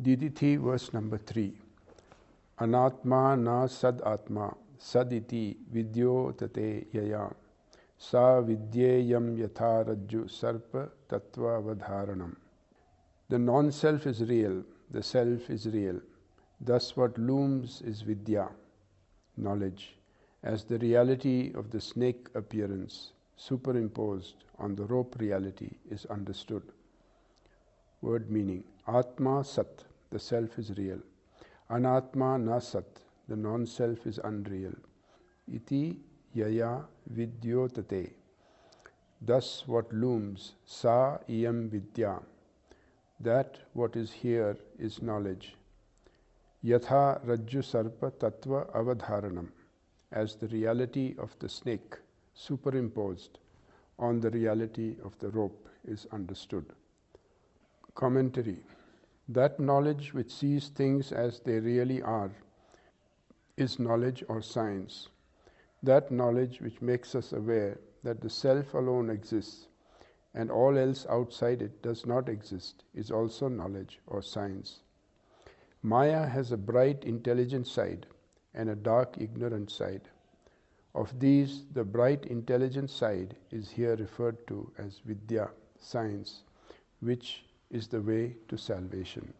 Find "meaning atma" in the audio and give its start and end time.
28.30-29.42